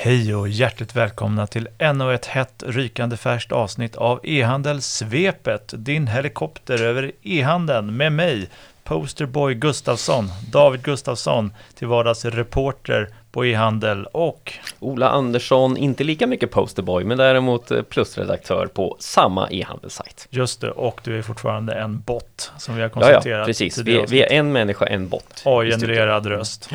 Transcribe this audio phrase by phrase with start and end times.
[0.00, 6.06] Hej och hjärtligt välkomna till ännu ett hett, rykande färskt avsnitt av e-handel Svepet, din
[6.06, 8.48] helikopter över e-handeln med mig,
[8.84, 16.50] Posterboy Gustafsson, David Gustafsson, till vardags reporter på e-handel och Ola Andersson, inte lika mycket
[16.50, 20.26] posterboy, men däremot eh, plusredaktör på samma e-handelssajt.
[20.30, 23.38] just det, och du är fortfarande en bot som vi har Ja, konstaterat.
[23.38, 23.74] ja, precis.
[23.74, 25.42] tidigare Vi, vi är en människa, en bot.
[25.44, 26.70] AI-genererad röst.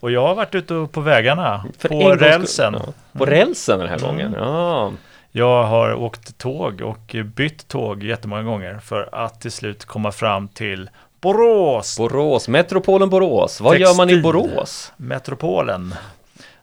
[0.00, 2.74] Och jag har varit ute på vägarna, För på rälsen.
[2.86, 4.08] Ja, på rälsen den här Mm.
[4.10, 4.34] gången.
[4.38, 4.92] Ja.
[5.30, 10.48] Jag har åkt tåg och bytt tåg jättemånga gånger för att till slut komma fram
[10.48, 10.90] till
[11.20, 13.60] Borås, Borås, metropolen Borås.
[13.60, 14.22] Vad gör man i.
[14.22, 14.92] Borås?
[14.96, 15.94] metropolen.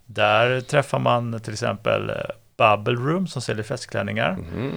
[0.06, 2.16] Där träffar man till exempel eh,
[2.58, 4.30] Bubble Room som säljer festklänningar.
[4.32, 4.74] Mm.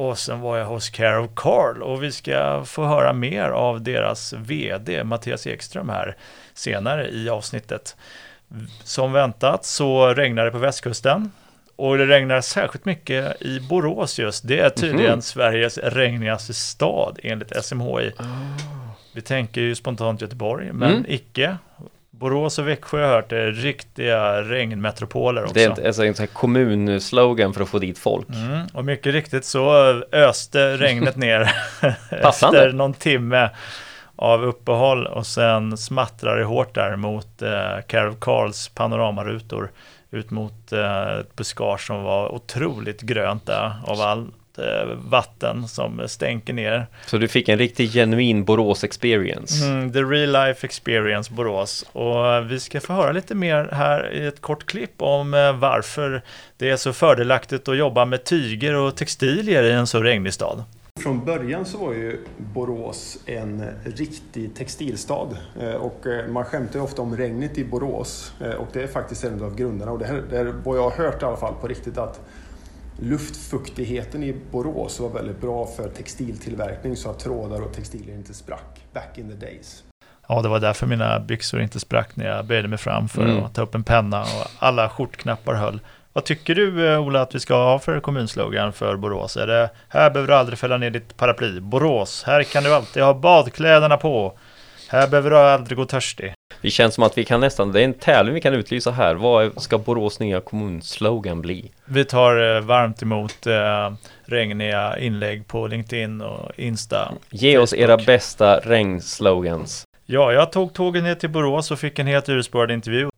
[0.00, 3.82] Och sen var jag hos Care of Carl och vi ska få höra mer av
[3.82, 6.16] deras vd Mattias Ekström här
[6.54, 7.96] senare i avsnittet.
[8.84, 11.32] Som väntat så regnar det på västkusten
[11.76, 14.48] och det regnar särskilt mycket i Borås just.
[14.48, 15.22] Det är tydligen Mhm.
[15.22, 18.12] Sveriges regnigaste stad enligt SMHI.
[18.18, 18.24] Ah.
[19.14, 21.04] Vi tänker ju spontant Göteborg, men Mm.
[21.08, 21.56] icke.
[22.20, 25.54] Borås och Växjö har jag hört är riktiga regnmetropoler också.
[25.54, 28.28] Det är ett- alltså en sån här kommunslogan för att få dit folk.
[28.28, 29.72] Mm, och mycket riktigt så
[30.12, 31.52] öste regnet ner
[32.10, 33.50] efter någon timme
[34.16, 37.50] av uppehåll och sen smattrar det hårt där mot eh,
[37.86, 39.70] Care of Carls panoramarutor
[40.10, 44.34] ut mot eh, ett buskage som var otroligt grönt där av allt eh,
[44.96, 46.86] vatten som stänker ner.
[47.06, 49.64] Så du fick en riktigt genuin Borås-experience.
[49.64, 51.86] Mm, the real life experience Borås.
[51.92, 55.52] Och eh, vi ska få höra lite mer här i ett kort klipp om eh,
[55.52, 56.22] varför
[56.56, 60.64] det är så fördelaktigt att jobba med tyger och textilier i en så regnig stad.
[61.00, 65.28] Från början så var ju Borås en riktig textilstad
[65.60, 68.86] Eh, och eh, man skämtar ju ofta om regnet i Borås Eh, och det är
[68.86, 71.36] faktiskt en av grunderna och det, här, det är vad jag har hört i alla
[71.36, 72.20] fall på riktigt att
[73.02, 78.80] luftfuktigheten i Borås var väldigt bra för textiltillverkning så att trådar och textilier inte sprack
[78.92, 79.82] back in the days.
[80.28, 83.44] Ja, det var därför mina byxor inte sprack när jag böjde mig fram för Mm.
[83.44, 85.80] att ta upp en penna och alla skjortknappar höll.
[86.12, 89.36] Vad tycker du eh, Ola att vi ska ha för kommunslogan för Borås?
[89.36, 91.60] Är det här behöver du aldrig fälla ner ditt paraply?
[91.60, 94.38] Borås, här kan du alltid ha badkläderna på.
[94.88, 96.34] Här behöver du aldrig gå törstig.
[96.62, 99.14] Det känns som att vi kan nästan, det är en tävling vi kan utlysa här.
[99.14, 101.70] Vad ska Borås nya kommunslogan bli?
[101.84, 103.92] Vi tar eh, varmt emot eh,
[104.24, 107.12] regniga inlägg på LinkedIn och Insta.
[107.30, 107.82] Ge oss Facebook.
[107.82, 109.84] era bästa regnslogans.
[110.06, 113.09] Ja, jag tog tåget ner till Borås och fick en helt urspårad intervju.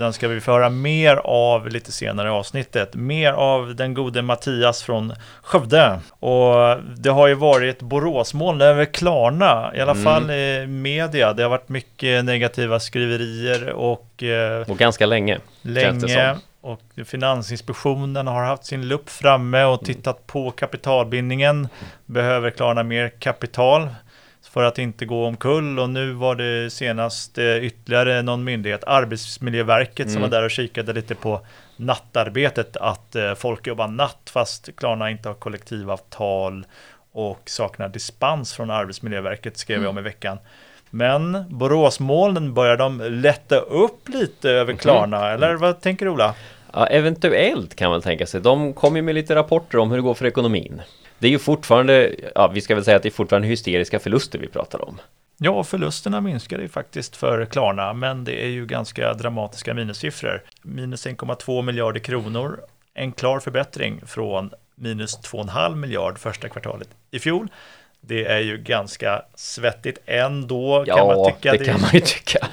[0.00, 2.94] Den ska vi få höra mer av lite senare i avsnittet.
[2.94, 5.12] Mer av den gode Mattias från
[5.42, 6.00] Skövde.
[6.20, 10.04] Och det har ju varit Boråsmål över Klarna, i alla Mm.
[10.04, 11.32] fall i media.
[11.32, 15.38] Det har varit mycket negativa skriverier och eh, Och ganska länge.
[15.62, 16.36] Länge.
[16.60, 21.68] Och Finansinspektionen har haft sin lupp framme och tittat på kapitalbindningen.
[22.06, 23.88] Behöver Klarna mer kapital
[24.50, 30.06] för att inte gå omkull och nu var det senast eh, ytterligare någon myndighet, Arbetsmiljöverket,
[30.10, 30.30] som Mm.
[30.30, 31.40] var där och kikade lite på
[31.76, 36.66] nattarbetet, att eh, folk jobbar natt fast Klarna inte har kollektivavtal
[37.12, 40.06] och saknar dispens från Arbetsmiljöverket, skrev jag om Mm.
[40.06, 40.38] i veckan.
[40.90, 46.34] Men Boråsmålen börjar de lätta upp lite över Klarna, eller vad tänker du Ola?
[46.72, 48.40] Ja, eventuellt kan man tänka sig.
[48.40, 50.82] De kommer ju med lite rapporter om hur det går för ekonomin.
[51.20, 54.38] Det är ju fortfarande, ja vi ska väl säga att det är fortfarande hysteriska förluster
[54.38, 55.00] vi pratar om.
[55.38, 60.42] Ja, förlusterna minskar ju faktiskt för Klarna, men det är ju ganska dramatiska minussiffror.
[60.62, 62.60] Minus 1,2 miljarder kronor,
[62.94, 67.48] en klar förbättring från minus 2,5 miljard första kvartalet i fjol.
[68.00, 71.52] Det är ju ganska svettigt ändå kan man Ja, tycka.
[71.52, 72.46] det kan man ju tycka.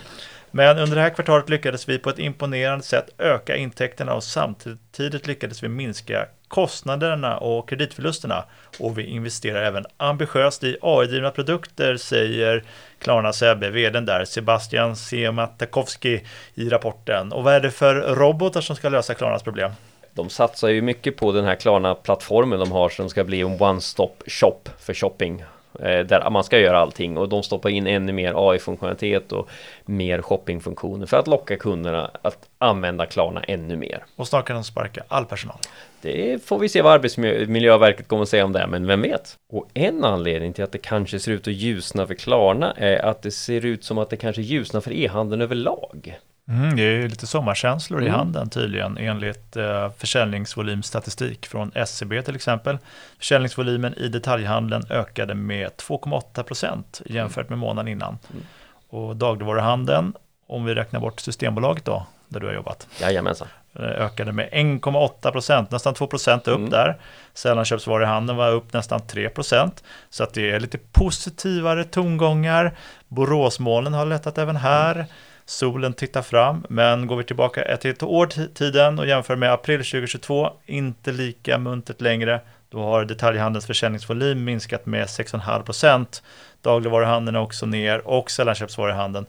[0.57, 5.27] Men under det här kvartalet lyckades vi på ett imponerande sätt öka intäkterna och samtidigt
[5.27, 8.43] lyckades vi minska kostnaderna och kreditförlusterna.
[8.79, 12.63] Och vi investerar även ambitiöst i AI-drivna produkter, säger
[12.99, 16.23] Klarna Säbe, vdn där, Sebastian Siemiatkowski
[16.55, 17.31] i rapporten.
[17.31, 19.71] Och vad är det för robotar som ska lösa Klarnas problem?
[20.13, 24.11] De satsar ju mycket på den här Klarna-plattformen de har som ska bli en one-stop
[24.27, 25.43] shop för shopping
[25.79, 29.49] eh, Där man ska göra allting och de stoppar in ännu mer AI-funktionalitet och
[29.85, 34.05] mer shoppingfunktioner för att locka kunderna att använda Klarna ännu mer.
[34.15, 35.57] Och snart kan de sparka all personal.
[36.01, 39.37] Det får vi se vad Arbetsmiljöverket kommer att säga om det, men vem vet?
[39.49, 43.21] Och en anledning till att det kanske ser ut att ljusna för Klarna är att
[43.21, 46.17] det ser ut som att det kanske ljusnar för e-handeln överlag.
[46.49, 48.17] Mm, det är lite sommarkänslor i Mm.
[48.17, 52.77] handeln tydligen enligt eh, försäljningsvolymstatistik från SCB till exempel.
[53.17, 58.17] Försäljningsvolymen i detaljhandeln ökade med 2,8 procent jämfört med månaden innan.
[58.31, 58.43] Mm.
[58.89, 60.13] Och dagligvaruhandeln,
[60.47, 63.47] om vi räknar bort Systembolaget då, där du har jobbat, Jajamensan.
[63.75, 66.69] Eh, ökade med 1,8 procent, nästan 2 procent upp mm.
[66.69, 66.97] där.
[67.33, 69.83] Sällanköpsvaruhandeln var upp nästan 3 procent.
[70.09, 72.77] Så att det är lite positivare tongångar.
[73.07, 75.05] Boråsmålen har lättat även här.
[75.49, 79.53] Solen tittar fram, men går vi tillbaka ett till ett år tiden och jämför med
[79.53, 82.41] april 2022, inte lika muntert längre.
[82.69, 86.23] Då har detaljhandelns försäljningsvolym minskat med 6,5 procent.
[86.61, 89.25] Dagligvaruhandeln är också ner och sällanköpsvaruhandeln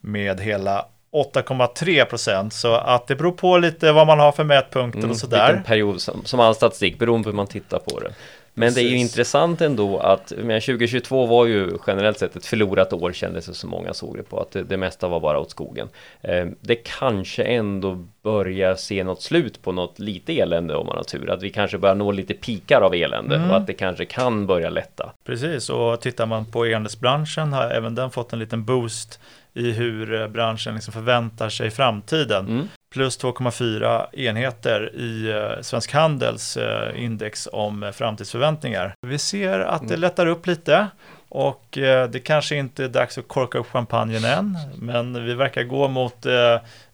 [0.00, 2.52] med hela 8,3 procent.
[2.52, 5.46] Så att det beror på lite vad man har för mätpunkter mm, och sådär.
[5.46, 8.12] Vilken period som, som all statistik, beroende på hur man tittar på det.
[8.58, 8.82] Men Precis.
[8.82, 13.12] det är ju intressant ändå att men 2022 var ju generellt sett ett förlorat år
[13.12, 15.88] kändes det som många såg det på att det, det mesta var bara åt skogen.
[16.22, 21.04] Eh, det kanske ändå börjar se något slut på något lite elände om man har
[21.04, 21.30] tur.
[21.30, 23.50] Att vi kanske börjar nå lite pikar av elände mm.
[23.50, 25.12] och att det kanske kan börja lätta.
[25.24, 29.20] Precis, och tittar man på e-handelsbranschen har även den fått en liten boost
[29.54, 32.46] i hur eh, branschen liksom förväntar sig framtiden.
[32.46, 32.68] Mm.
[32.96, 38.94] Plus 2,4 enheter i eh, Svensk Handels eh, index om framtidsförväntningar.
[39.06, 40.00] Vi ser att det mm.
[40.00, 40.86] lättar upp lite
[41.28, 41.78] och
[42.10, 46.26] det kanske inte är dags att korka upp champagnen än, men vi verkar gå mot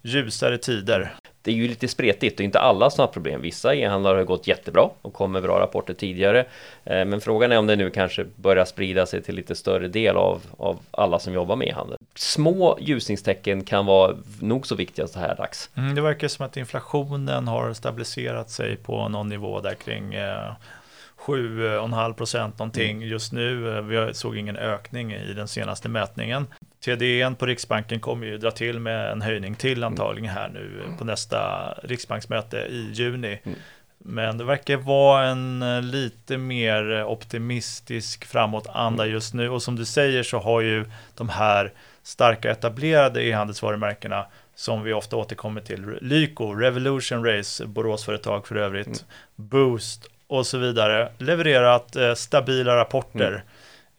[0.02, 1.12] ljusare tider
[1.42, 3.42] det är ju lite spretigt och inte alla som har problem.
[3.42, 6.40] Vissa e-handlare har gått jättebra och kommer bra rapporter tidigare.
[6.84, 10.16] Eh, men frågan är om det nu kanske börjar sprida sig till lite större del
[10.16, 11.98] av, av alla som jobbar med e-handel.
[12.14, 15.70] Små ljusningstecken kan vara nog så viktiga så här dags.
[15.74, 20.52] Mm, det verkar som att inflationen har stabiliserat sig på någon nivå där kring eh,
[21.26, 23.08] 7,5 procent någonting mm.
[23.08, 23.76] just nu.
[23.76, 26.46] Eh, vi såg ingen ökning i den senaste mätningen.
[26.84, 29.92] TDN på Riksbanken kommer ju dra till med en höjning till mm.
[29.92, 33.40] antagligen här nu på nästa riksbanksmöte i juni.
[33.44, 33.58] Mm.
[33.98, 39.14] Men det verkar vara en eh, lite mer optimistisk framåtanda mm.
[39.14, 40.84] just nu och som du säger så har ju
[41.14, 41.72] de här
[42.02, 48.98] starka etablerade e-handelsvarumärkena som vi ofta återkommer till, Lyko, Revolution Race, Boråsföretag för övrigt, mm.
[49.36, 53.44] Boost och så vidare, levererat eh, stabila rapporter.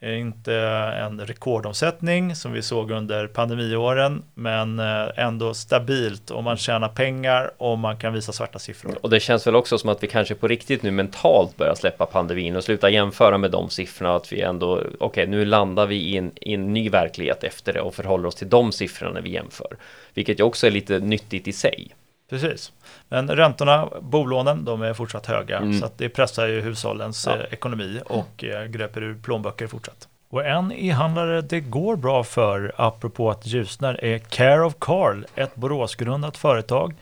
[0.04, 0.54] Inte
[0.98, 7.50] en rekordomsättning som vi såg under pandemiåren, men eh, ändå stabilt och man tjänar pengar
[7.58, 8.98] och man kan visa svarta siffror.
[9.00, 12.06] Och det känns väl också som att vi kanske på riktigt nu mentalt börjar släppa
[12.06, 14.14] pandemin och sluta jämföra med de siffrorna.
[14.14, 17.72] Att vi ändå, okej, okay, nu landar vi i en, i en ny verklighet efter
[17.72, 19.76] det och förhåller oss till de siffrorna när vi jämför.
[20.14, 21.94] Vilket ju också är lite nyttigt i sig.
[22.30, 22.72] Precis.
[23.08, 25.58] Men räntorna, bolånen, de är fortsatt höga.
[25.58, 25.80] Mm.
[25.80, 27.36] Så det pressar ju hushållens ja.
[27.36, 30.08] Eh, ekonomi och eh, gröper ur plånböcker fortsatt.
[30.30, 35.54] Och en e-handlare det går bra för, apropå att ljusnar, är Care of Carl, ett
[35.54, 36.94] Boråsgrundat företag.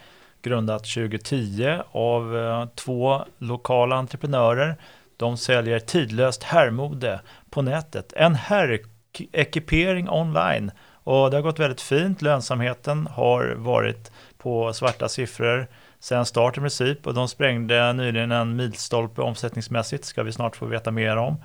[0.43, 4.77] Grundat 2010 av eh, två lokala entreprenörer.
[5.17, 7.21] De säljer tidlöst herrmode
[7.51, 8.13] på nätet.
[8.17, 10.71] En herrekipering online.
[11.05, 12.23] Och det har gått väldigt fint.
[12.23, 14.12] Lönsamheten har varit
[14.43, 15.67] på svarta siffror
[16.00, 20.67] sen start i princip och de sprängde nyligen en milstolpe omsättningsmässigt, ska vi snart få
[20.67, 21.37] veta mer om.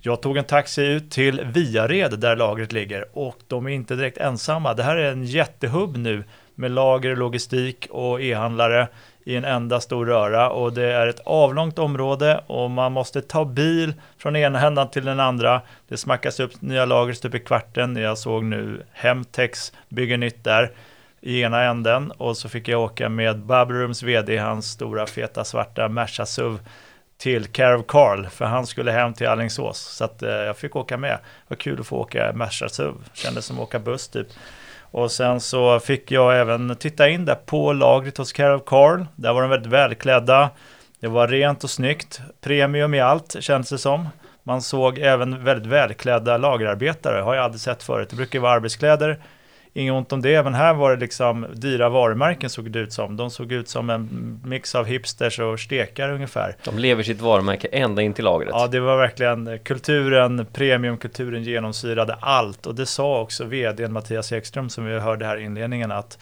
[0.00, 4.18] Jag tog en taxi ut till Viared där lagret ligger och de är inte direkt
[4.18, 4.74] ensamma.
[4.74, 6.24] Det här är en jättehubb nu
[6.54, 8.88] med lager, logistik och e-handlare
[9.24, 13.44] i en enda stor röra och det är ett avlångt område och man måste ta
[13.44, 15.60] bil från ena ändan till den andra.
[15.88, 17.96] Det smackas upp nya lager stup i kvarten.
[17.96, 20.72] Jag såg nu Hemtex bygger nytt där
[21.20, 25.88] i ena änden och så fick jag åka med Babrooms vd, hans stora feta svarta
[25.88, 26.58] Merca SUV
[27.18, 30.76] till Care of Carl för han skulle hem till Allingsås så att eh, jag fick
[30.76, 31.18] åka med.
[31.18, 34.26] Det var kul att få åka Merca SUV, kändes som att åka buss typ.
[34.90, 39.04] Och sen så fick jag även titta in där på lagret hos Care of Carl.
[39.16, 40.50] Där var de väldigt välklädda.
[41.00, 44.08] Det var rent och snyggt, premium i allt kändes det som.
[44.42, 48.10] Man såg även väldigt välklädda lagerarbetare, har jag aldrig sett förut.
[48.10, 49.18] Det brukar vara arbetskläder
[49.72, 53.16] Inget ont om det, men här var det liksom dyra varumärken såg det ut som.
[53.16, 56.56] De såg ut som en mix av hipsters och stekare ungefär.
[56.64, 58.50] De lever sitt varumärke ända in till lagret.
[58.52, 62.66] Ja, det var verkligen kulturen, premiumkulturen genomsyrade allt.
[62.66, 66.18] Och det sa också vdn Mattias Ekström som vi hörde här i inledningen att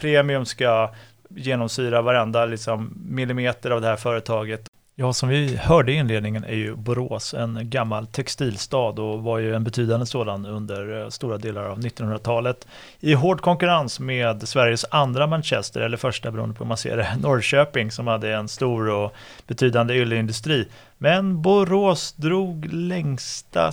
[0.00, 0.94] premium ska
[1.28, 4.69] genomsyra varenda liksom, millimeter av det här företaget.
[5.00, 9.54] Ja, som vi hörde i inledningen är ju Borås en gammal textilstad och var ju
[9.54, 12.66] en betydande sådan under eh, stora delar av 1900-talet.
[13.00, 17.16] I hård konkurrens med Sveriges andra Manchester, eller första beroende på hur man ser det,
[17.22, 19.14] Norrköping som hade en stor och
[19.46, 20.68] betydande ylleindustri.
[20.98, 23.72] Men Borås drog längsta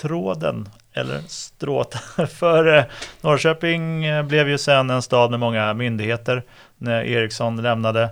[0.00, 1.94] tråden, eller strået,
[2.30, 2.84] för eh,
[3.20, 6.42] Norrköping eh, blev ju sen en stad med många myndigheter
[6.78, 8.10] när Ericsson lämnade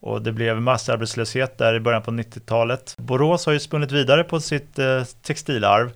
[0.00, 2.94] och det blev massarbetslöshet där i början på 90-talet.
[2.98, 5.90] Borås har ju spunnit vidare på sitt eh, textilarv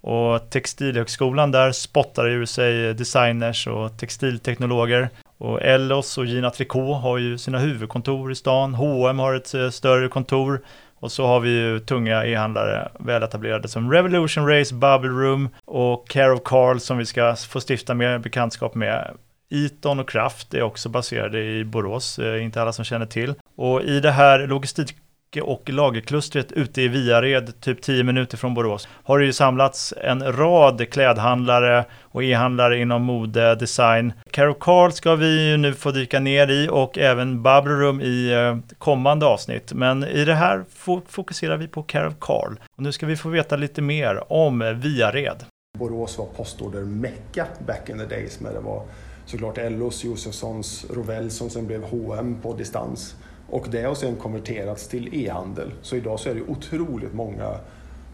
[0.00, 5.08] Och Textilhögskolan där spottar ur sig designers och textilteknologer.
[5.38, 8.74] Och Ellos och Gina Tricot har ju sina huvudkontor i stan.
[8.74, 10.60] H&M har ett eh, större kontor.
[11.02, 16.32] Och så har vi ju tunga e-handlare väletablerade som Revolution Race, Bubble Room och Care
[16.32, 19.10] of Carl som vi ska få stifta mer bekantskap med.
[19.50, 23.34] Eton och Kraft är också baserade i Borås, eh, inte alla som känner till.
[23.62, 24.96] Och i det här logistik
[25.42, 30.32] och lagerklustret ute i Viared, typ 10 minuter från Borås, har det ju samlats en
[30.32, 34.12] rad klädhandlare och e-handlare inom mode, design.
[34.30, 38.74] Caro Carl ska vi ju nu få dyka ner i och även Babrorum i eh,
[38.78, 39.72] kommande avsnitt.
[39.72, 40.64] Men i det här
[41.08, 42.56] fokuserar vi på Caro Carl.
[42.76, 45.44] Och nu ska vi få veta lite mer om Viared.
[45.78, 48.82] Borås var postorder-mecka back in the days, men det var
[49.26, 53.16] såklart Ellos, Josefssons, Rovell som sen blev H&M på distans.
[53.52, 55.72] Och det har sen konverterats till e-handel.
[55.82, 57.54] Så idag så är det otroligt många,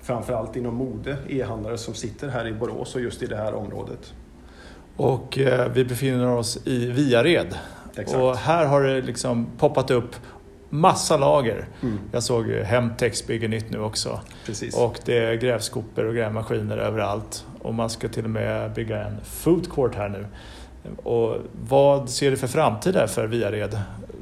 [0.03, 4.15] framförallt inom mode, e-handlare som sitter här i Borås och just i det här området.
[4.97, 7.59] Och eh, vi befinner oss i Viared.
[7.97, 8.19] Exakt.
[8.19, 10.17] Och här har det liksom poppat upp
[10.69, 11.69] massa lager.
[11.83, 11.99] Mm.
[12.13, 14.21] Jag såg Hemtex bygger nytt nu också.
[14.47, 14.77] Precis.
[14.77, 17.45] Och det är grävskopor och grävmaskiner överallt.
[17.63, 20.27] Och man ska till och med bygga en food court här nu.
[21.03, 21.37] Och
[21.69, 23.79] vad ser du för framtid där för Viared?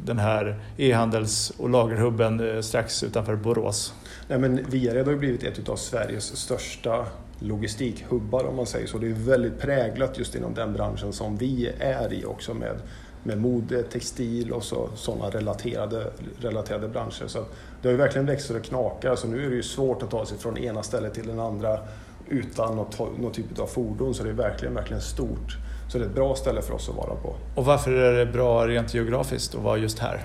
[0.06, 3.94] Den här e-handels och lagerhubben eh, strax utanför Borås.
[4.28, 7.06] Nej, men Viared har ju blivit ett av Sveriges största
[7.38, 8.98] logistikhubbar om man säger så.
[8.98, 12.76] Det är väldigt präglat just inom den branschen som vi är i också med,
[13.22, 17.26] med mode, textil och så, sådana relaterade, relaterade branscher.
[17.26, 17.38] Så
[17.82, 19.16] det har ju verkligen växt så det knakar.
[19.16, 21.78] Så nu är det ju svårt att ta sig från ena stället till den andra
[22.28, 24.14] utan något, något typ av fordon.
[24.14, 25.56] Så det är verkligen, verkligen stort.
[25.88, 27.34] Så det är ett bra ställe för oss att vara på.
[27.54, 30.20] Och varför är det bra rent geografiskt att vara just här?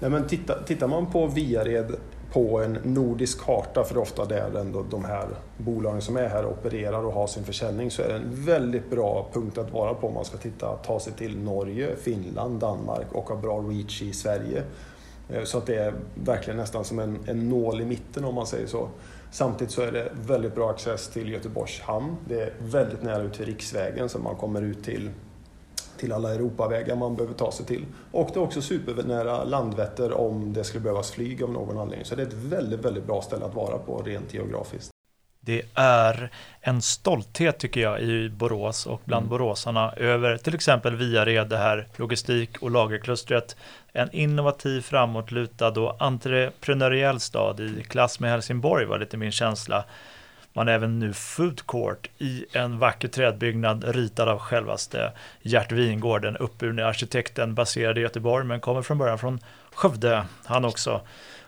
[0.00, 1.96] Nej, men titta, tittar man på Viared
[2.32, 6.28] på en nordisk karta, för det är ofta där ändå de här bolagen som är
[6.28, 9.94] här opererar och har sin försäljning, så är det en väldigt bra punkt att vara
[9.94, 14.02] på om man ska titta, ta sig till Norge, Finland, Danmark och ha bra reach
[14.02, 14.62] i Sverige.
[15.32, 18.46] Eh, så att det är verkligen nästan som en, en nål i mitten om man
[18.46, 18.88] säger så.
[19.30, 22.16] Samtidigt så är det väldigt bra access till Göteborgs hamn.
[22.28, 25.10] Det är väldigt nära ut till riksvägen så man kommer ut till,
[25.96, 27.86] till alla Europavägar man behöver ta sig till.
[28.12, 32.04] Och det är också supernära Landvetter om det skulle behövas flyg av någon anledning.
[32.04, 34.90] Så det är ett väldigt, väldigt bra ställe att vara på rent geografiskt.
[35.42, 39.30] Det är en stolthet tycker jag i Borås och bland mm.
[39.30, 43.56] boråsarna över till exempel Viared, det här logistik och lagerklustret.
[43.92, 49.84] En innovativ, framåtlutad och entreprenöriell stad i klass med Helsingborg var lite min känsla.
[50.52, 56.22] Man har även nu food court i en vacker trädbyggnad ritad av självaste Gert Wingård,
[56.22, 59.40] den uppburne arkitekten baserad i Göteborg men kommer från början från
[59.74, 61.00] Skövde, han också.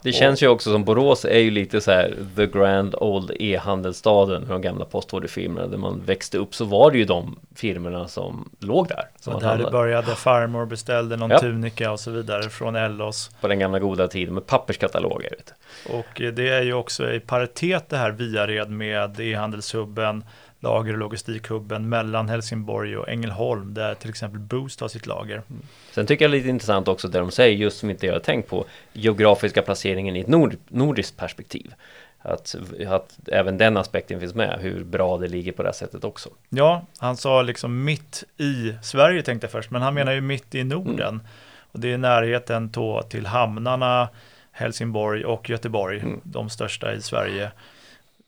[0.03, 4.47] Det känns ju också som Borås är ju lite så här the grand old e-handelsstaden,
[4.49, 8.89] de gamla postorderfirmorna där man växte upp så var det ju de firmorna som låg
[8.89, 9.05] där.
[9.21, 11.39] Som där det började, farmor beställde någon ja.
[11.39, 13.31] tunika och så vidare från Ellos.
[13.41, 15.31] På den gamla goda tiden med papperskataloger.
[15.31, 15.55] Vet
[15.91, 20.25] Och det är ju också i paritet det här Viared med e-handelshubben
[20.63, 25.35] lager och logistikhubben mellan Helsingborg och Ängelholm där till exempel Boost har sitt lager.
[25.35, 25.63] Mm.
[25.93, 28.13] Sen tycker jag det är lite intressant också det de säger just som inte jag
[28.13, 31.75] har tänkt på geografiska placeringen i ett nord, nordiskt perspektiv.
[32.25, 32.55] Att,
[32.89, 36.31] att även den aspekten finns med, hur bra det ligger på det sättet också.
[36.49, 40.55] Ja, han sa liksom mitt i Sverige tänkte jag först, men han menar ju mitt
[40.55, 41.09] i Norden.
[41.09, 41.27] Mm.
[41.73, 42.73] Och det är närheten
[43.09, 44.09] till hamnarna
[44.53, 46.21] Helsingborg och Göteborg, mm.
[46.23, 47.53] de största i Sverige.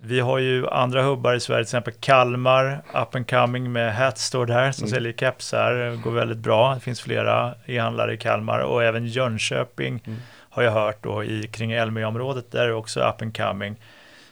[0.07, 4.19] Vi har ju andra hubbar i Sverige, till exempel Kalmar, up and coming med Hat
[4.19, 4.95] står där som mm.
[4.95, 6.75] säljer kepsar, går väldigt bra.
[6.75, 10.19] Det finns flera e-handlare i Kalmar och även Jönköping mm.
[10.51, 13.77] har jag hört då i kring Älmöområdet, där är också up and coming.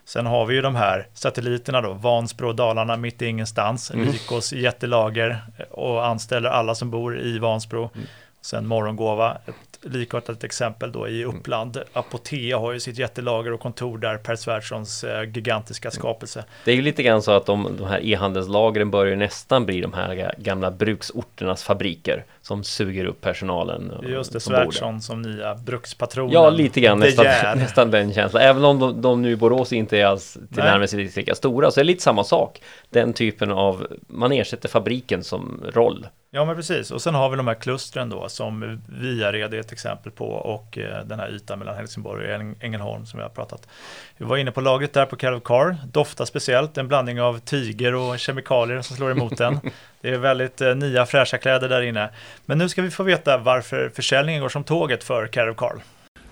[0.05, 4.07] Sen har vi ju de här satelliterna då, Vansbro Dalarna mitt i ingenstans, mm.
[4.07, 7.91] Lykos jättelager och anställer alla som bor i Vansbro.
[7.95, 8.07] Mm.
[8.41, 11.25] Sen Morgongåva, ett likartat exempel då i.
[11.25, 11.77] Uppland.
[11.77, 11.89] Mm.
[11.93, 15.93] Apotea har ju sitt jättelager och kontor där, Per Svärdssons eh, gigantiska mm.
[15.93, 16.45] skapelse.
[16.65, 19.93] Det är ju lite grann så att de, de här e-handelslagren börjar nästan bli de
[19.93, 23.93] här gamla bruksorternas fabriker som suger upp personalen.
[24.09, 26.33] Just det, Svärdson som nya brukspatronen.
[26.33, 28.43] Ja, lite grann nästan, nästan den känslan.
[28.43, 31.85] Även om de, de nu i Borås inte är alls tillnärmelsevis lika stora så är
[31.85, 32.63] det lite samma sak.
[32.91, 36.07] Den typen av, man ersätter fabriken som roll.
[36.35, 39.73] Ja men precis och sen har vi de här klustren då som Viared är ett
[39.73, 43.69] exempel på och eh, den här ytan mellan Helsingborg och Ängelholm som vi har pratat.
[44.17, 47.95] Vi var inne på lagret där på Carol Car, doftar speciellt, en blandning av tyger
[47.95, 49.61] och kemikalier som slår emot den.
[50.01, 52.11] Det är väldigt eh, nya fräscha kläder där inne.
[52.47, 55.81] Men nu ska vi få veta varför försäljningen går som tåget för Carol Carl.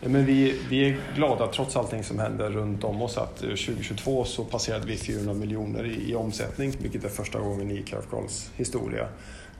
[0.00, 4.44] Men vi, vi är glada trots allting som händer runt om oss att 2022 så
[4.44, 9.08] passerade vi 400 miljoner i, i omsättning, vilket är första gången i Carafcalls historia.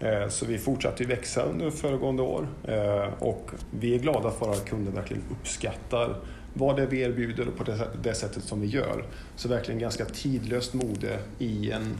[0.01, 4.69] Eh, så vi fortsatte växa under föregående år eh, och vi är glada för att
[4.69, 6.17] kunder verkligen uppskattar
[6.55, 7.65] vad det är vi erbjuder och på
[8.03, 9.05] det sättet som vi gör.
[9.37, 11.95] Så verkligen ganska tidlöst mode i en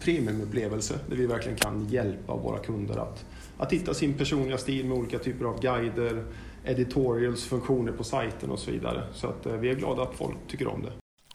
[0.00, 3.24] premiumupplevelse där vi verkligen kan hjälpa våra kunder att,
[3.58, 6.24] att hitta sin personliga stil med olika typer av guider,
[6.64, 9.02] editorials, funktioner på sajten och så vidare.
[9.12, 10.92] Så att eh, vi är glada att folk tycker om det.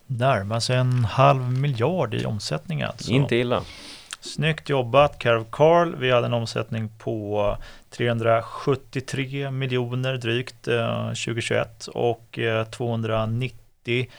[0.07, 3.11] Närmar sig en halv miljard i omsättning alltså.
[3.11, 3.63] Inte illa.
[4.23, 5.95] Snyggt jobbat Carol Carl.
[5.95, 7.57] Vi hade en omsättning på
[7.89, 14.09] 373 miljoner drygt eh, 2021 och eh, 290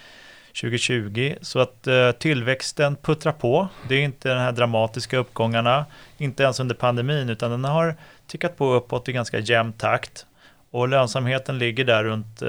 [0.61, 1.35] 2020.
[1.41, 3.69] Så att eh, tillväxten puttrar på.
[3.89, 5.87] Det är inte de här dramatiska uppgångarna,
[6.19, 7.97] inte ens under pandemin, utan den har
[8.27, 10.27] tickat på uppåt i ganska jämn takt.
[10.71, 12.43] Och lönsamheten ligger där runt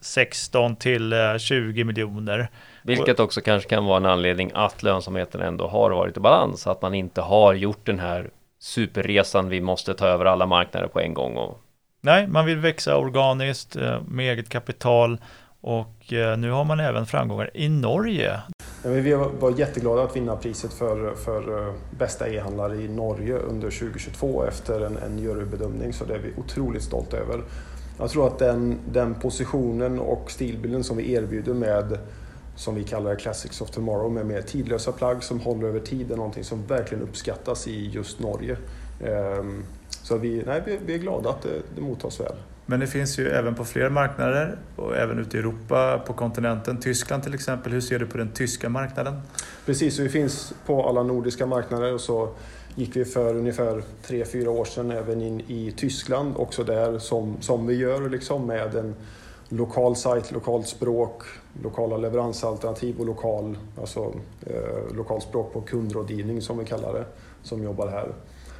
[0.00, 2.48] 16 till 20 miljoner.
[2.86, 6.66] Vilket också kanske kan vara en anledning att lönsamheten ändå har varit i balans.
[6.66, 11.00] Att man inte har gjort den här superresan vi måste ta över alla marknader på
[11.00, 11.36] en gång.
[11.36, 11.58] Och...
[12.00, 15.18] Nej, man vill växa organiskt eh, med eget kapital
[15.60, 18.40] och eh, nu har man även framgångar i Norge.
[18.84, 23.70] Ja, vi var jätteglada att vinna priset för, för eh, bästa e-handlare i Norge under
[23.70, 27.40] 2022 efter en, en jurybedömning så det är vi otroligt stolta över.
[27.98, 31.98] Jag tror att den, den positionen och stilbilden som vi erbjuder med
[32.56, 36.16] som vi kallar Classics of Tomorrow med mer tidlösa plagg som håller över tid är
[36.16, 38.56] någonting som verkligen uppskattas i just Norge.
[39.04, 42.36] Ehm, så vi, nej, vi är glada att det, det mottas väl.
[42.66, 46.80] Men det finns ju även på fler marknader och även ute i Europa, på kontinenten.
[46.80, 49.20] Tyskland till exempel, hur ser du på den tyska marknaden?
[49.66, 52.28] Precis, vi finns på alla nordiska marknader och så
[52.74, 57.66] gick vi för ungefär 3-4 år sedan även in i Tyskland, också där som, som
[57.66, 58.94] vi gör liksom med en
[59.48, 61.22] lokal sajt, lokalt språk,
[61.62, 64.14] lokala leveransalternativ och lokal, alltså,
[64.46, 67.04] eh, lokal språk på kundrådgivning som vi kallar det,
[67.42, 68.14] som jobbar här.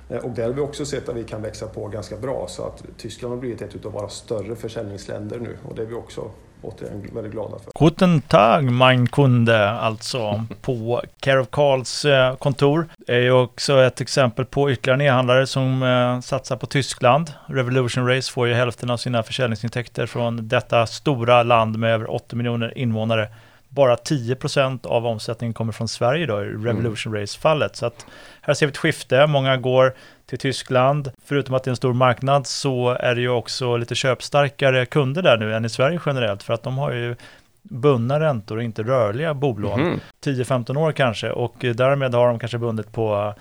[0.08, 2.62] Eh, och där har vi också sett att vi kan växa på ganska bra så
[2.62, 6.30] att Tyskland har blivit ett av våra större försäljningsländer nu och det är vi också
[6.66, 7.84] återigen väldigt glada för.
[7.84, 12.88] Guten Tag mein Kunde alltså på Care of Carls eh, kontor.
[13.06, 17.32] Det är ju också ett exempel på ytterligare en e-handlare som eh, satsar på Tyskland.
[17.46, 22.36] Revolution Race får ju hälften av sina försäljningsintäkter från detta stora land med över 80
[22.36, 23.28] miljoner invånare
[23.76, 27.20] bara 10% av omsättningen kommer från Sverige då i Revolution mm.
[27.20, 27.76] Race-fallet.
[27.76, 28.06] Så att
[28.40, 29.94] här ser vi ett skifte, många går
[30.26, 31.10] till Tyskland.
[31.24, 35.22] Förutom att det är en stor marknad så är det ju också lite köpstarkare kunder
[35.22, 37.16] där nu än i Sverige generellt för att de har ju
[37.62, 39.80] bundna räntor och inte rörliga bolån.
[39.80, 40.00] Mm.
[40.24, 43.34] 10-15 år kanske och därmed har de kanske bundet på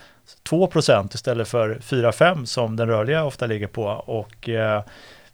[0.50, 4.84] 2% istället för 4-5 som den rörliga ofta ligger på och eh,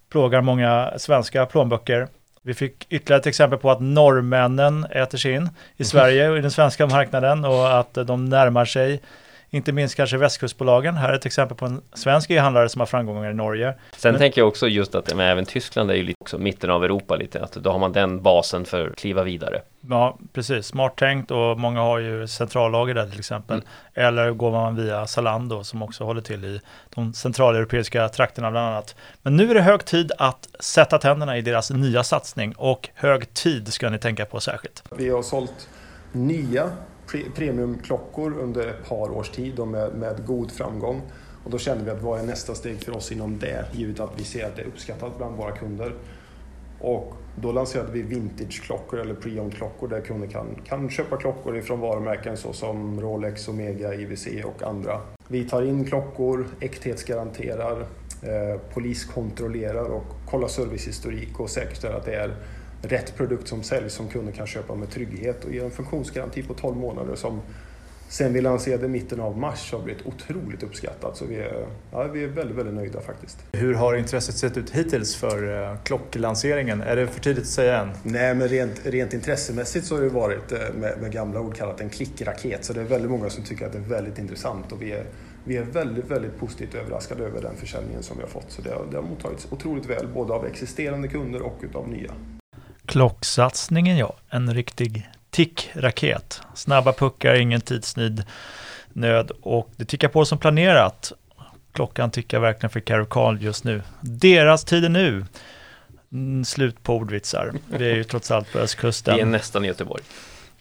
[0.10, 2.08] plågar många svenska plånböcker.
[2.44, 6.42] Vi fick ytterligare ett exempel på att norrmännen äter sig in i Sverige och i
[6.42, 9.02] den svenska marknaden och att de närmar sig
[9.52, 10.96] inte minst kanske västkustbolagen.
[10.96, 13.74] Här är ett exempel på en svensk e-handlare som har framgångar i Norge.
[13.98, 14.20] Sen men...
[14.20, 17.16] tänker jag också just att men även Tyskland är ju lite också mitten av Europa
[17.16, 19.62] lite, att då har man den basen för att kliva vidare.
[19.90, 20.66] Ja, precis.
[20.66, 23.56] Smart tänkt och många har ju centrallager där till exempel.
[23.56, 24.08] Mm.
[24.08, 28.96] Eller går man via Zalando som också håller till i de centraleuropeiska trakterna bland annat.
[29.22, 33.34] Men nu är det hög tid att sätta tänderna i deras nya satsning och hög
[33.34, 34.84] tid ska ni tänka på särskilt.
[34.98, 35.70] Vi har sålt
[36.12, 36.70] nya
[37.36, 41.02] premiumklockor under ett par års tid och med, med god framgång.
[41.44, 44.12] Och då kände vi att vad är nästa steg för oss inom det, givet att
[44.18, 45.94] vi ser att det är uppskattat bland våra kunder.
[46.80, 52.38] Och då lanserade vi vintageklockor eller pre-owned-klockor där kunder kan, kan köpa klockor ifrån varumärken
[52.38, 55.02] såsom Rolex, Omega, IWC och andra.
[55.28, 57.82] Vi tar in klockor, äkthetsgaranterar,
[58.22, 62.36] eh, poliskontrollerar och kollar servicehistorik och säkerställer att det är
[62.82, 66.54] rätt produkt som säljs som kunden kan köpa med trygghet och ger en funktionsgaranti på
[66.54, 67.42] 12 månader som
[68.12, 71.18] sen vi lanserade i mitten av mars har blivit otroligt uppskattat.
[71.18, 73.38] Så vi är, ja, vi är väldigt, väldigt nöjda faktiskt.
[73.52, 76.82] Hur har intresset sett ut hittills för uh, klocklanseringen?
[76.82, 77.90] Är det för tidigt att säga än?
[78.04, 81.82] Nej, men rent, rent intressemässigt så har det varit uh, med, med, gamla ord kallat
[81.82, 82.66] en klickraket.
[82.66, 85.06] Så det är väldigt många som tycker att det är väldigt intressant och vi är,
[85.44, 88.52] vi är väldigt, väldigt positivt överraskade över den försäljningen som vi har fått.
[88.52, 92.12] Så det har, det har mottagits otroligt väl, både av existerande kunder och utav nya.
[92.92, 96.42] Klocksatsningen ja, en riktig tickraket.
[96.54, 98.24] Snabba puckar, ingen tidsnid,
[98.94, 101.12] nöd och det tickar på som planerat.
[101.72, 103.82] Klockan tickar verkligen för Carol Carl just nu.
[104.02, 105.26] Deras tid är nu.
[106.12, 107.54] Mm, slut på ordvitsar.
[107.68, 109.16] Vi är ju trots allt på östkusten.
[109.16, 110.04] Vi är nästan i Göteborg.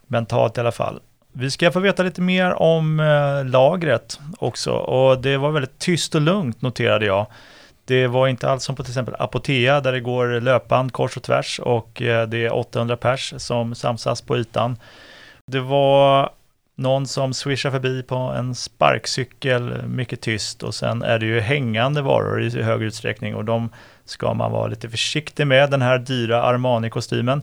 [0.07, 1.01] Mentalt i alla fall.
[1.33, 6.15] Vi ska få veta lite mer om eh, lagret också och det var väldigt tyst
[6.15, 7.27] och lugnt noterade jag.
[7.91, 11.23] Det var inte alls som på till exempel Apotea där det går löpband kors och
[11.23, 14.77] tvärs och eh, det är 800 pers som samsas på ytan.
[15.47, 16.31] Det var
[16.77, 22.03] någon som swishar förbi på en sparkcykel mycket tyst och sen är det ju hängande
[22.03, 23.71] varor i hög utsträckning och de
[24.05, 27.43] ska man vara lite försiktig med, den här dyra Armani-kostymen.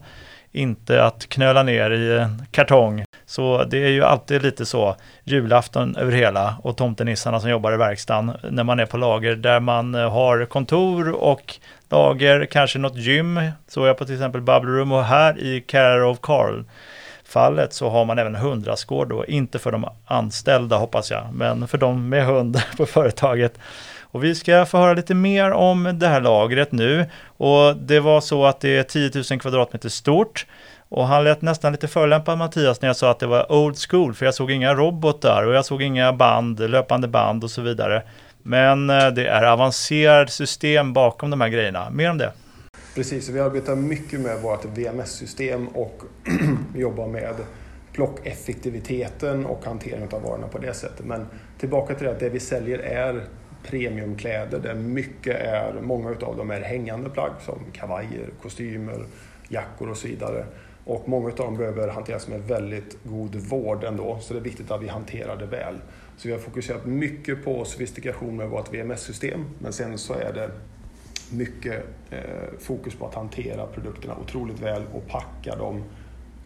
[0.57, 3.03] Inte att knöla ner i en kartong.
[3.25, 7.77] Så det är ju alltid lite så, julafton över hela och tomtenissarna som jobbar i
[7.77, 11.55] verkstaden när man är på lager där man eh, har kontor och
[11.89, 16.05] lager, kanske något gym, så jag på till exempel Bubble Room och här i Care
[16.05, 16.63] of Carl
[17.23, 21.77] fallet så har man även hundraskåd då, inte för de anställda hoppas jag, men för
[21.77, 23.59] de med hund på företaget.
[24.11, 27.05] Och vi ska få höra lite mer om det här lagret nu.
[27.37, 30.45] Och det var så att det är 10 000 kvadratmeter stort.
[30.89, 34.13] Och han lät nästan lite förolämpad Mattias när jag sa att det var old school,
[34.13, 38.03] för jag såg inga robotar och jag såg inga band, löpande band och så vidare.
[38.43, 41.89] Men eh, det är avancerade system bakom de här grejerna.
[41.89, 42.31] Mer om det.
[42.95, 46.01] Precis, vi arbetar mycket med vårt VMS-system och
[46.75, 47.35] jobbar med
[47.93, 51.05] plockeffektiviteten och hanteringen av varorna på det sättet.
[51.05, 51.27] Men
[51.59, 53.23] tillbaka till det att det vi säljer är
[53.63, 59.05] premiumkläder där mycket är, många av dem är hängande plagg som kavajer, kostymer,
[59.49, 60.45] jackor och så vidare.
[60.83, 64.71] Och många av dem behöver hanteras med väldigt god vård ändå, så det är viktigt
[64.71, 65.75] att vi hanterar det väl.
[66.17, 70.51] Så vi har fokuserat mycket på sofistikation med vårt VMS-system, men sen så är det
[71.31, 75.83] mycket eh, fokus på att hantera produkterna otroligt väl och packa dem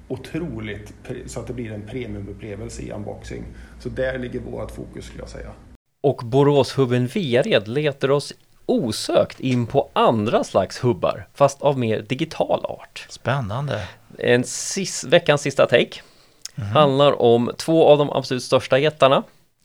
[0.08, 0.94] otroligt
[1.26, 3.44] så att det blir en premiumupplevelse i unboxing.
[3.80, 5.52] Så där ligger vårt fokus skulle jag säga.
[6.02, 8.34] Och Boråshubben Vered letar oss
[8.66, 13.06] osökt in på andra slags hubbar, fast av mer digital art.
[13.10, 13.88] Spännande.
[14.18, 19.24] En sis veckans sista take mm handlar om två av de absolut största jättarna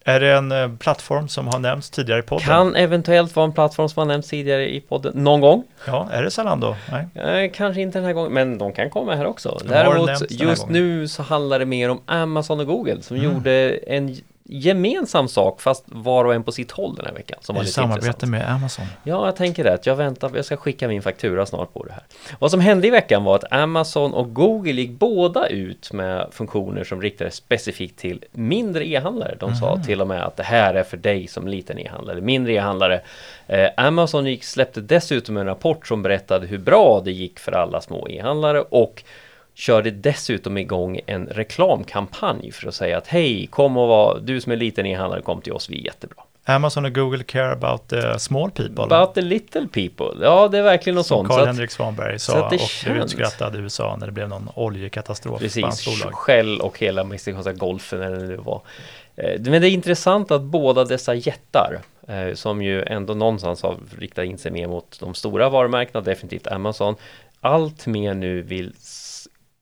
[0.09, 2.47] är det en eh, plattform som har nämnts tidigare i podden?
[2.47, 5.65] Kan eventuellt vara en plattform som har nämnts tidigare i podden någon gång.
[5.87, 6.77] Ja, är det Zalando?
[6.91, 7.45] Nej.
[7.45, 9.61] Eh, kanske inte den här gången, men de kan komma här också.
[9.69, 13.33] Däremot, just nu så handlar det mer om Amazon och Google som mm.
[13.33, 14.17] gjorde en
[14.49, 17.39] gemensam sak fast var och en på sitt håll den här veckan.
[17.41, 18.31] Som var I samarbete intressant.
[18.31, 18.87] med Amazon.
[19.03, 19.87] Ja, jag tänker det.
[19.87, 22.03] Jag väntar, jag ska skicka min faktura snart på det här.
[22.39, 26.85] Vad som hände i veckan var att Amazon och Google gick båda ut med funktioner
[26.85, 29.37] som riktade specifikt till mindre e-handlare.
[29.41, 29.61] De mm.
[29.61, 33.01] sa till och med att det här är för dig som liten e-handlare, mindre e-handlare.
[33.47, 37.81] Eh, Amazon gick, släppte dessutom en rapport som berättade hur bra det gick för alla
[37.81, 39.03] små e-handlare och
[39.57, 44.53] körde dessutom igång en reklamkampanj för att säga att hej, kom och var, du som
[44.53, 46.23] är liten e-handlare, kom till oss, vi är jättebra.
[46.45, 48.85] Amazon och Google care about the small people.
[48.85, 50.25] About the little people.
[50.25, 51.39] Ja, det är verkligen något Som sånt.
[51.39, 52.85] Karl-Henrik Svanberg sa och känns...
[52.85, 55.41] blev utskrattad i USA när det blev någon oljekatastrof.
[55.41, 58.63] Precis, Shell och hela mexikanska golfen eller det var.
[59.17, 63.77] Eh, men det är intressant att båda dessa jättar eh, som ju ändå någonstans har
[63.99, 66.95] riktat in sig mer mot de stora varumärkena, definitivt Amazon,
[67.41, 68.73] allt mer nu vill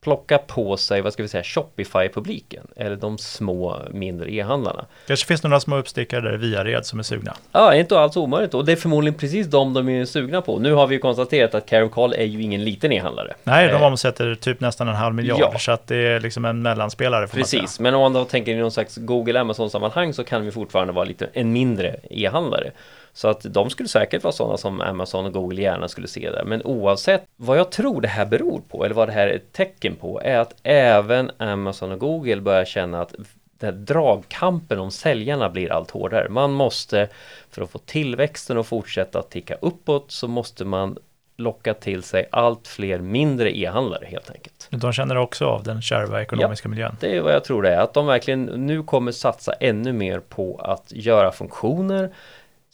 [0.05, 4.85] plocka på sig, vad ska vi säga, Shopify-publiken eller de små mindre e-handlarna.
[5.07, 7.35] Kanske finns några små uppstickare där i Viared som är sugna.
[7.51, 10.59] Ja, inte alls omöjligt och det är förmodligen precis de de är sugna på.
[10.59, 13.33] Nu har vi ju konstaterat att Care Call är ju ingen liten e-handlare.
[13.43, 15.59] Nej, de eh, omsätter typ nästan en halv miljard ja.
[15.59, 17.27] så att det är liksom en mellanspelare.
[17.27, 20.51] Precis, men om man då tänker i någon slags Google Amazon sammanhang så kan vi
[20.51, 22.71] fortfarande vara lite en mindre e-handlare.
[23.15, 26.43] Så att de skulle säkert vara sådana som Amazon och Google gärna skulle se där.
[26.43, 29.53] Men oavsett vad jag tror det här beror på, eller vad det här är ett
[29.53, 33.15] tecken på, är att även Amazon och Google börjar känna att
[33.59, 36.29] den dragkampen om säljarna blir allt hårdare.
[36.29, 37.09] Man måste,
[37.51, 40.97] för att få tillväxten att fortsätta ticka uppåt, så måste man
[41.37, 44.67] locka till sig allt fler mindre e-handlare helt enkelt.
[44.69, 46.97] De känner också av den kärva ekonomiska ja, miljön.
[46.99, 50.19] Det är vad jag tror det är, att de verkligen nu kommer satsa ännu mer
[50.19, 52.11] på att göra funktioner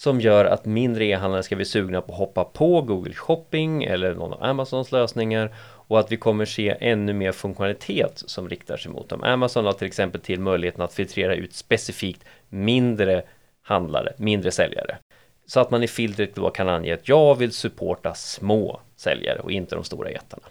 [0.02, 4.16] som gör att mindre e-handlare ska bli sugna på att hoppa på Google Shopping eller
[4.16, 5.54] någon av Amazons lösningar
[5.88, 9.24] och att vi kommer se ännu mer funktionalitet som riktar sig mot dem.
[9.24, 13.24] Amazon har till exempel till möjligheten att filtrera ut specifikt mindre
[13.62, 14.98] handlare, mindre säljare.
[15.46, 19.52] Så att man i filtret då kan ange att jag vill supporta små säljare och
[19.52, 20.44] inte de stora jättarna.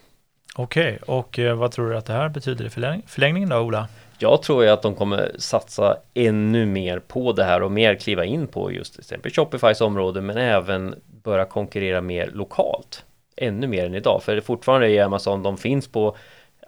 [0.55, 2.71] Okej, okay, och eh, vad tror du att det här betyder i
[3.07, 3.89] förlängningen då, Ola?
[4.23, 8.25] Jag tror ju att de kommer satsa ännu mer på det här och mer kliva
[8.25, 13.05] in på just till exempel Shopifys område men även börja konkurrera mer lokalt.
[13.37, 16.17] Ännu mer än idag, för det fortfarande är Amazon, de finns på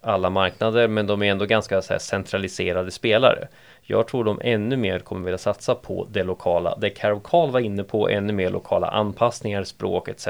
[0.03, 3.49] alla marknader men de är ändå ganska så centraliserade spelare.
[3.83, 7.61] Jag tror de ännu mer kommer vilja satsa på det lokala, det Carol Carl var
[7.61, 10.29] inne på, ännu mer lokala anpassningar, språk etc.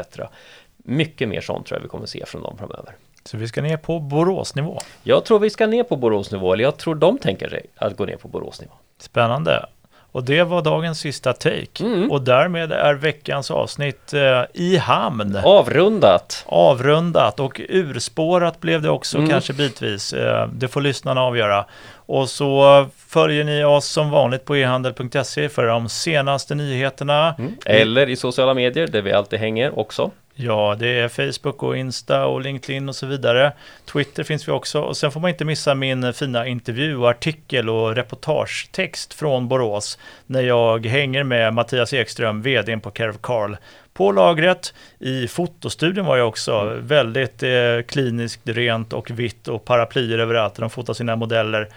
[0.77, 2.95] Mycket mer sånt tror jag vi kommer se från dem framöver.
[3.25, 4.79] Så vi ska ner på Boråsnivå?
[5.03, 8.05] Jag tror vi ska ner på Boråsnivå, eller jag tror de tänker sig att gå
[8.05, 8.73] ner på Boråsnivå.
[8.99, 9.67] Spännande.
[10.13, 11.85] Och det var dagens sista take.
[11.85, 12.11] Mm.
[12.11, 15.39] Och därmed är veckans avsnitt eh, i hamn.
[15.45, 16.45] Avrundat.
[16.47, 19.31] Avrundat och urspårat blev det också Mm.
[19.31, 20.13] kanske bitvis.
[20.13, 21.65] Eh, det får lyssnarna avgöra.
[21.95, 27.35] Och så följer ni oss som vanligt på ehandel.se för de senaste nyheterna.
[27.39, 27.55] Mm.
[27.67, 30.11] Eller i sociala medier där vi alltid hänger också.
[30.35, 33.53] Ja, det är Facebook och Insta och LinkedIn och så vidare.
[33.93, 34.81] Twitter finns vi också.
[34.81, 40.43] Och sen får man inte missa min fina intervju artikel och reportagetext från Borås när
[40.43, 43.57] jag hänger med Mattias Ekström, vdn på Care of Carl
[43.95, 44.75] på lagret.
[44.99, 50.55] I fotostudion var jag också väldigt eh, kliniskt rent och vitt och paraplyer överallt.
[50.55, 51.69] De fotar sina modeller.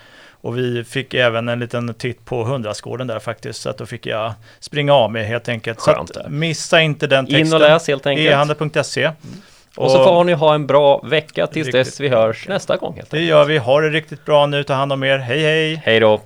[0.45, 3.61] Och vi fick även en liten titt på hundrastgården där faktiskt.
[3.61, 5.79] Så att då fick jag springa av mig helt enkelt.
[5.79, 7.47] Skönt så att missa inte den texten.
[7.47, 8.29] In och läs helt enkelt.
[8.29, 9.11] E-handel.se.
[9.75, 12.95] Och så får ni ha en bra vecka tills dess vi hörs nästa gång.
[12.95, 13.57] Helt Det gör vi.
[13.57, 14.63] Ha det riktigt bra nu.
[14.63, 15.17] Ta hand om er.
[15.17, 15.81] Hej hej!
[15.85, 16.21] Hej då!